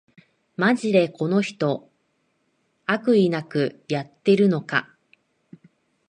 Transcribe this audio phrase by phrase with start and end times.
[0.55, 1.87] マジでこの人、
[2.87, 4.89] 悪意なくやってるのか